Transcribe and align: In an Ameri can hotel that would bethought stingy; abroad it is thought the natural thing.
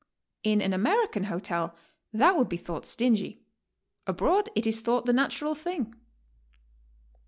In 0.41 0.63
an 0.63 0.71
Ameri 0.71 1.11
can 1.11 1.25
hotel 1.25 1.75
that 2.11 2.35
would 2.35 2.49
bethought 2.49 2.87
stingy; 2.87 3.43
abroad 4.07 4.49
it 4.55 4.65
is 4.65 4.79
thought 4.81 5.05
the 5.05 5.13
natural 5.13 5.53
thing. 5.53 5.93